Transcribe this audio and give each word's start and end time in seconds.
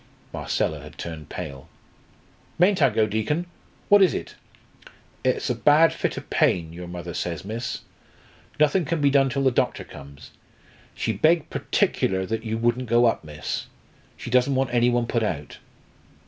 Marcella 0.33 0.79
had 0.81 0.97
turned 0.97 1.29
pale. 1.29 1.69
"Mayn't 2.57 2.81
I 2.81 2.89
go, 2.89 3.05
Deacon? 3.05 3.45
What 3.87 4.01
is 4.01 4.15
it?" 4.15 4.33
"It's 5.23 5.47
a 5.47 5.53
bad 5.53 5.93
fit 5.93 6.17
of 6.17 6.27
pain, 6.31 6.73
your 6.73 6.87
mother 6.87 7.13
says, 7.13 7.45
miss. 7.45 7.81
Nothing 8.59 8.83
can 8.83 8.99
be 8.99 9.11
done 9.11 9.29
till 9.29 9.43
the 9.43 9.51
doctor 9.51 9.83
comes. 9.83 10.31
She 10.95 11.13
begged 11.13 11.51
particular 11.51 12.25
that 12.25 12.43
you 12.43 12.57
wouldn't 12.57 12.89
go 12.89 13.05
up, 13.05 13.23
miss. 13.23 13.67
She 14.17 14.31
doesn't 14.31 14.55
want 14.55 14.73
any 14.73 14.89
one 14.89 15.05
put 15.05 15.21
out." 15.21 15.59